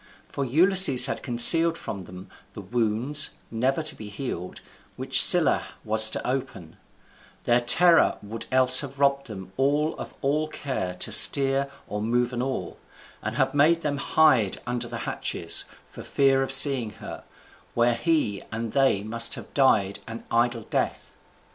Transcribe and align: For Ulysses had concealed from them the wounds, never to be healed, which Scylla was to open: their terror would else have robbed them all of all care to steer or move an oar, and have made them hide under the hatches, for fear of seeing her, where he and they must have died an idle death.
For 0.27 0.43
Ulysses 0.43 1.05
had 1.05 1.21
concealed 1.21 1.77
from 1.77 2.05
them 2.05 2.27
the 2.53 2.61
wounds, 2.61 3.35
never 3.51 3.83
to 3.83 3.93
be 3.93 4.09
healed, 4.09 4.59
which 4.95 5.21
Scylla 5.21 5.61
was 5.83 6.09
to 6.09 6.27
open: 6.27 6.77
their 7.43 7.61
terror 7.61 8.17
would 8.23 8.45
else 8.51 8.79
have 8.79 8.97
robbed 8.99 9.27
them 9.27 9.51
all 9.57 9.95
of 9.99 10.15
all 10.21 10.47
care 10.47 10.95
to 10.95 11.11
steer 11.11 11.69
or 11.87 12.01
move 12.01 12.33
an 12.33 12.41
oar, 12.41 12.77
and 13.21 13.35
have 13.35 13.53
made 13.53 13.83
them 13.83 13.97
hide 13.97 14.59
under 14.65 14.87
the 14.87 14.97
hatches, 15.05 15.65
for 15.87 16.01
fear 16.01 16.41
of 16.41 16.51
seeing 16.51 16.93
her, 16.93 17.23
where 17.75 17.93
he 17.93 18.41
and 18.51 18.71
they 18.71 19.03
must 19.03 19.35
have 19.35 19.53
died 19.53 19.99
an 20.07 20.23
idle 20.31 20.63
death. 20.63 21.13